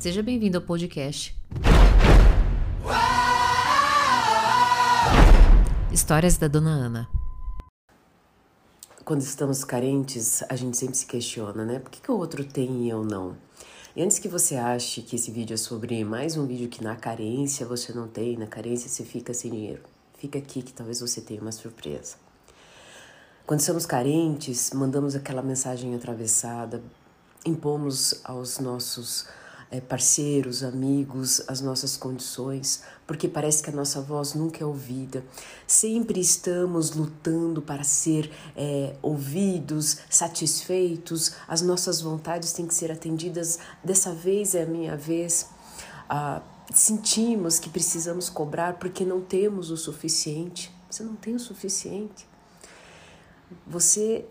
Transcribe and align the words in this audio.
Seja 0.00 0.22
bem-vindo 0.22 0.56
ao 0.56 0.64
podcast. 0.64 1.36
Histórias 5.92 6.38
da 6.38 6.48
Dona 6.48 6.70
Ana. 6.70 7.08
Quando 9.04 9.20
estamos 9.20 9.62
carentes, 9.62 10.42
a 10.48 10.56
gente 10.56 10.78
sempre 10.78 10.96
se 10.96 11.04
questiona, 11.04 11.66
né? 11.66 11.80
Por 11.80 11.90
que, 11.90 12.00
que 12.00 12.10
o 12.10 12.16
outro 12.16 12.42
tem 12.42 12.86
e 12.86 12.88
eu 12.88 13.04
não? 13.04 13.36
E 13.94 14.02
antes 14.02 14.18
que 14.18 14.26
você 14.26 14.56
ache 14.56 15.02
que 15.02 15.16
esse 15.16 15.30
vídeo 15.30 15.52
é 15.52 15.58
sobre 15.58 16.02
mais 16.02 16.34
um 16.34 16.46
vídeo 16.46 16.70
que 16.70 16.82
na 16.82 16.96
carência 16.96 17.66
você 17.66 17.92
não 17.92 18.08
tem, 18.08 18.38
na 18.38 18.46
carência 18.46 18.88
você 18.88 19.04
fica 19.04 19.34
sem 19.34 19.50
dinheiro, 19.50 19.82
fica 20.16 20.38
aqui 20.38 20.62
que 20.62 20.72
talvez 20.72 21.02
você 21.02 21.20
tenha 21.20 21.42
uma 21.42 21.52
surpresa. 21.52 22.16
Quando 23.46 23.60
somos 23.60 23.84
carentes, 23.84 24.70
mandamos 24.70 25.14
aquela 25.14 25.42
mensagem 25.42 25.94
atravessada, 25.94 26.82
impomos 27.44 28.18
aos 28.24 28.58
nossos 28.58 29.28
é, 29.70 29.80
parceiros, 29.80 30.64
amigos, 30.64 31.40
as 31.46 31.60
nossas 31.60 31.96
condições, 31.96 32.82
porque 33.06 33.28
parece 33.28 33.62
que 33.62 33.70
a 33.70 33.72
nossa 33.72 34.00
voz 34.00 34.34
nunca 34.34 34.62
é 34.62 34.66
ouvida. 34.66 35.24
Sempre 35.66 36.20
estamos 36.20 36.92
lutando 36.92 37.62
para 37.62 37.84
ser 37.84 38.30
é, 38.56 38.96
ouvidos, 39.00 39.98
satisfeitos, 40.10 41.32
as 41.46 41.62
nossas 41.62 42.00
vontades 42.00 42.52
têm 42.52 42.66
que 42.66 42.74
ser 42.74 42.90
atendidas. 42.90 43.58
Dessa 43.84 44.12
vez 44.12 44.54
é 44.54 44.62
a 44.62 44.66
minha 44.66 44.96
vez. 44.96 45.48
Ah, 46.08 46.42
sentimos 46.74 47.58
que 47.58 47.68
precisamos 47.68 48.28
cobrar 48.28 48.74
porque 48.74 49.04
não 49.04 49.20
temos 49.20 49.70
o 49.70 49.76
suficiente. 49.76 50.74
Você 50.90 51.04
não 51.04 51.14
tem 51.14 51.36
o 51.36 51.40
suficiente. 51.40 52.26
Você 53.66 54.24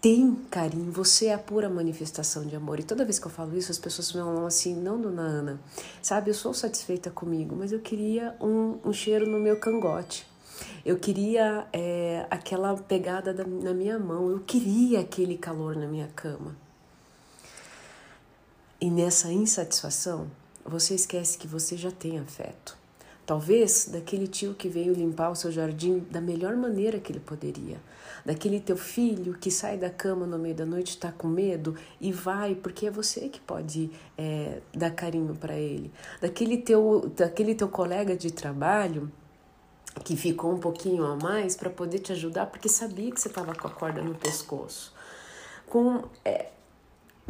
tem 0.00 0.34
carinho, 0.50 0.90
você 0.90 1.26
é 1.26 1.34
a 1.34 1.38
pura 1.38 1.68
manifestação 1.68 2.46
de 2.46 2.56
amor. 2.56 2.80
E 2.80 2.82
toda 2.82 3.04
vez 3.04 3.18
que 3.18 3.26
eu 3.26 3.30
falo 3.30 3.56
isso, 3.56 3.70
as 3.70 3.78
pessoas 3.78 4.12
me 4.12 4.20
falam 4.20 4.46
assim: 4.46 4.74
não, 4.74 5.00
dona 5.00 5.22
Ana, 5.22 5.60
sabe, 6.00 6.30
eu 6.30 6.34
sou 6.34 6.54
satisfeita 6.54 7.10
comigo, 7.10 7.54
mas 7.54 7.70
eu 7.70 7.80
queria 7.80 8.34
um, 8.40 8.78
um 8.84 8.92
cheiro 8.92 9.28
no 9.28 9.38
meu 9.38 9.58
cangote. 9.58 10.26
Eu 10.84 10.98
queria 10.98 11.66
é, 11.72 12.26
aquela 12.30 12.74
pegada 12.76 13.34
da, 13.34 13.44
na 13.44 13.74
minha 13.74 13.98
mão, 13.98 14.30
eu 14.30 14.40
queria 14.40 15.00
aquele 15.00 15.36
calor 15.36 15.76
na 15.76 15.86
minha 15.86 16.08
cama. 16.08 16.56
E 18.80 18.90
nessa 18.90 19.30
insatisfação, 19.30 20.30
você 20.64 20.94
esquece 20.94 21.36
que 21.36 21.46
você 21.46 21.76
já 21.76 21.90
tem 21.90 22.18
afeto. 22.18 22.79
Talvez 23.30 23.88
daquele 23.92 24.26
tio 24.26 24.54
que 24.54 24.68
veio 24.68 24.92
limpar 24.92 25.30
o 25.30 25.36
seu 25.36 25.52
jardim 25.52 26.00
da 26.10 26.20
melhor 26.20 26.56
maneira 26.56 26.98
que 26.98 27.12
ele 27.12 27.20
poderia. 27.20 27.80
Daquele 28.26 28.58
teu 28.58 28.76
filho 28.76 29.34
que 29.34 29.52
sai 29.52 29.76
da 29.76 29.88
cama 29.88 30.26
no 30.26 30.36
meio 30.36 30.56
da 30.56 30.66
noite, 30.66 30.88
está 30.88 31.12
com 31.12 31.28
medo 31.28 31.76
e 32.00 32.10
vai, 32.10 32.56
porque 32.56 32.88
é 32.88 32.90
você 32.90 33.28
que 33.28 33.38
pode 33.38 33.88
é, 34.18 34.58
dar 34.74 34.90
carinho 34.90 35.36
para 35.36 35.54
ele. 35.54 35.92
Daquele 36.20 36.56
teu, 36.56 37.08
daquele 37.16 37.54
teu 37.54 37.68
colega 37.68 38.16
de 38.16 38.32
trabalho 38.32 39.08
que 40.02 40.16
ficou 40.16 40.52
um 40.52 40.58
pouquinho 40.58 41.04
a 41.04 41.14
mais 41.14 41.54
para 41.54 41.70
poder 41.70 42.00
te 42.00 42.10
ajudar, 42.10 42.46
porque 42.46 42.68
sabia 42.68 43.12
que 43.12 43.20
você 43.20 43.28
estava 43.28 43.54
com 43.54 43.68
a 43.68 43.70
corda 43.70 44.02
no 44.02 44.16
pescoço. 44.16 44.92
Com, 45.68 46.02
é, 46.24 46.48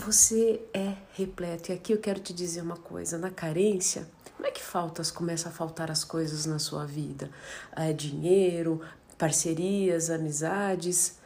você 0.01 0.61
é 0.73 0.95
repleto. 1.12 1.70
E 1.70 1.75
aqui 1.75 1.93
eu 1.93 1.98
quero 1.98 2.19
te 2.19 2.33
dizer 2.33 2.62
uma 2.62 2.77
coisa: 2.77 3.19
na 3.19 3.31
carência, 3.31 4.09
como 4.37 4.48
é 4.48 4.51
que 4.51 4.62
faltas 4.62 5.11
começa 5.11 5.51
a 5.51 5.53
faltar 5.53 5.91
as 5.91 6.03
coisas 6.03 6.47
na 6.47 6.59
sua 6.59 6.87
vida? 6.87 7.31
É, 7.77 7.92
dinheiro, 7.92 8.81
parcerias, 9.19 10.11
amizades. 10.11 11.19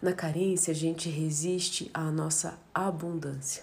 Na 0.00 0.12
carência, 0.12 0.72
a 0.72 0.74
gente 0.74 1.08
resiste 1.08 1.90
à 1.92 2.10
nossa 2.10 2.58
abundância. 2.74 3.62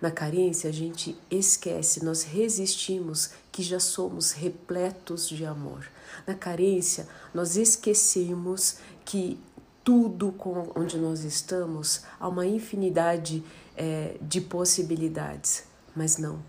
Na 0.00 0.10
carência, 0.10 0.68
a 0.68 0.72
gente 0.72 1.16
esquece, 1.30 2.04
nós 2.04 2.22
resistimos 2.22 3.30
que 3.50 3.62
já 3.62 3.80
somos 3.80 4.32
repletos 4.32 5.28
de 5.28 5.46
amor. 5.46 5.88
Na 6.26 6.34
carência, 6.34 7.08
nós 7.32 7.56
esquecemos 7.56 8.76
que 9.04 9.40
tudo 9.84 10.32
com 10.32 10.72
onde 10.74 10.96
nós 10.96 11.22
estamos 11.22 12.02
há 12.18 12.26
uma 12.26 12.46
infinidade 12.46 13.44
é, 13.76 14.16
de 14.20 14.40
possibilidades, 14.40 15.64
mas 15.94 16.16
não. 16.16 16.42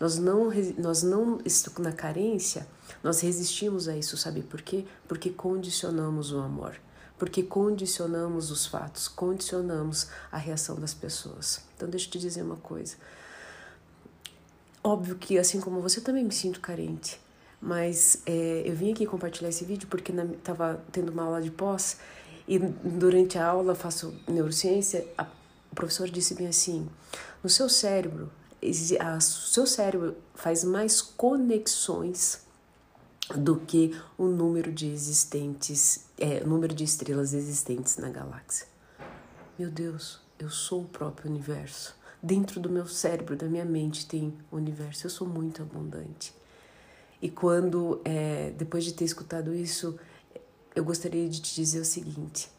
Nós 0.00 0.18
não, 0.18 0.50
nós 0.78 1.04
não, 1.04 1.38
na 1.78 1.92
carência, 1.92 2.66
nós 3.04 3.20
resistimos 3.20 3.86
a 3.86 3.96
isso, 3.96 4.16
sabe 4.16 4.42
por 4.42 4.60
quê? 4.60 4.84
Porque 5.06 5.30
condicionamos 5.30 6.32
o 6.32 6.40
amor, 6.40 6.74
porque 7.16 7.44
condicionamos 7.44 8.50
os 8.50 8.66
fatos, 8.66 9.06
condicionamos 9.06 10.08
a 10.32 10.36
reação 10.36 10.74
das 10.74 10.92
pessoas. 10.92 11.62
Então, 11.76 11.88
deixa 11.88 12.08
eu 12.08 12.10
te 12.10 12.18
dizer 12.18 12.42
uma 12.42 12.56
coisa. 12.56 12.96
Óbvio 14.82 15.14
que, 15.14 15.38
assim 15.38 15.60
como 15.60 15.80
você, 15.80 16.00
também 16.00 16.24
me 16.24 16.32
sinto 16.32 16.58
carente, 16.58 17.20
mas 17.60 18.20
é, 18.26 18.64
eu 18.66 18.74
vim 18.74 18.90
aqui 18.90 19.06
compartilhar 19.06 19.50
esse 19.50 19.64
vídeo 19.64 19.86
porque 19.88 20.10
estava 20.10 20.82
tendo 20.90 21.12
uma 21.12 21.22
aula 21.22 21.40
de 21.40 21.52
pós 21.52 21.98
e 22.52 22.58
durante 22.58 23.38
a 23.38 23.46
aula 23.46 23.74
faço 23.74 24.14
neurociência. 24.28 25.06
A, 25.16 25.26
o 25.70 25.74
professor 25.74 26.06
disse 26.10 26.34
bem 26.34 26.48
assim: 26.48 26.86
no 27.42 27.48
seu 27.48 27.66
cérebro 27.66 28.30
o 28.62 29.20
seu 29.20 29.66
cérebro 29.66 30.16
faz 30.34 30.62
mais 30.62 31.02
conexões 31.02 32.42
do 33.34 33.56
que 33.56 33.98
o 34.16 34.26
número 34.26 34.70
de 34.70 34.86
existentes, 34.86 36.06
é, 36.16 36.44
número 36.44 36.72
de 36.72 36.84
estrelas 36.84 37.32
existentes 37.32 37.96
na 37.96 38.08
galáxia. 38.08 38.66
Meu 39.58 39.68
Deus, 39.68 40.20
eu 40.38 40.48
sou 40.48 40.82
o 40.82 40.88
próprio 40.88 41.28
universo. 41.28 41.96
Dentro 42.22 42.60
do 42.60 42.70
meu 42.70 42.86
cérebro, 42.86 43.34
da 43.34 43.46
minha 43.46 43.64
mente, 43.64 44.06
tem 44.06 44.32
o 44.50 44.56
universo. 44.56 45.06
Eu 45.06 45.10
sou 45.10 45.26
muito 45.26 45.62
abundante. 45.62 46.32
E 47.20 47.28
quando, 47.28 48.00
é, 48.04 48.52
depois 48.56 48.84
de 48.84 48.92
ter 48.92 49.04
escutado 49.04 49.52
isso, 49.52 49.98
eu 50.74 50.84
gostaria 50.84 51.28
de 51.28 51.40
te 51.40 51.54
dizer 51.54 51.80
o 51.80 51.84
seguinte: 51.84 52.50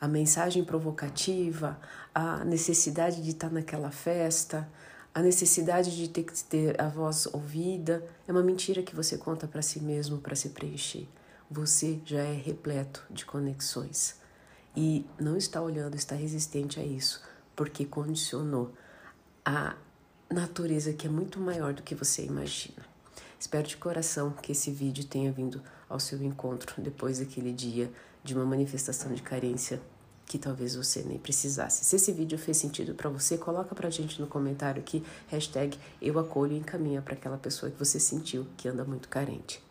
a 0.00 0.08
mensagem 0.08 0.64
provocativa, 0.64 1.80
a 2.14 2.44
necessidade 2.44 3.22
de 3.22 3.30
estar 3.30 3.50
naquela 3.50 3.90
festa, 3.90 4.68
a 5.14 5.22
necessidade 5.22 5.96
de 5.96 6.08
ter 6.08 6.24
que 6.24 6.44
ter 6.44 6.80
a 6.80 6.88
voz 6.88 7.26
ouvida 7.26 8.04
é 8.26 8.32
uma 8.32 8.42
mentira 8.42 8.82
que 8.82 8.96
você 8.96 9.16
conta 9.16 9.46
para 9.46 9.62
si 9.62 9.80
mesmo 9.80 10.18
para 10.18 10.34
se 10.34 10.50
preencher. 10.50 11.06
Você 11.50 12.00
já 12.04 12.20
é 12.20 12.34
repleto 12.34 13.04
de 13.08 13.24
conexões 13.24 14.16
e 14.76 15.06
não 15.20 15.36
está 15.36 15.62
olhando, 15.62 15.94
está 15.94 16.16
resistente 16.16 16.80
a 16.80 16.84
isso, 16.84 17.22
porque 17.54 17.84
condicionou 17.84 18.72
a 19.44 19.76
natureza 20.28 20.92
que 20.92 21.06
é 21.06 21.10
muito 21.10 21.38
maior 21.38 21.72
do 21.72 21.82
que 21.82 21.94
você 21.94 22.24
imagina. 22.24 22.93
Espero 23.44 23.68
de 23.68 23.76
coração 23.76 24.30
que 24.30 24.52
esse 24.52 24.70
vídeo 24.70 25.04
tenha 25.04 25.30
vindo 25.30 25.60
ao 25.86 26.00
seu 26.00 26.22
encontro 26.22 26.80
depois 26.82 27.18
daquele 27.18 27.52
dia 27.52 27.92
de 28.24 28.34
uma 28.34 28.46
manifestação 28.46 29.12
de 29.12 29.20
carência 29.20 29.82
que 30.24 30.38
talvez 30.38 30.74
você 30.74 31.02
nem 31.02 31.18
precisasse. 31.18 31.84
Se 31.84 31.94
esse 31.94 32.10
vídeo 32.10 32.38
fez 32.38 32.56
sentido 32.56 32.94
para 32.94 33.10
você, 33.10 33.36
coloca 33.36 33.74
pra 33.74 33.90
gente 33.90 34.18
no 34.18 34.26
comentário 34.26 34.80
aqui, 34.80 35.04
hashtag 35.28 35.78
eu 36.00 36.18
acolho 36.18 36.54
e 36.54 36.58
encaminha 36.58 37.02
para 37.02 37.12
aquela 37.12 37.36
pessoa 37.36 37.70
que 37.70 37.78
você 37.78 38.00
sentiu 38.00 38.46
que 38.56 38.66
anda 38.66 38.82
muito 38.82 39.10
carente. 39.10 39.62